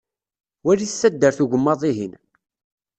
[0.63, 2.13] Walit taddart ugemmaḍ-ihin.